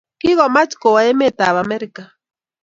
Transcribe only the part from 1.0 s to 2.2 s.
emetab Amerika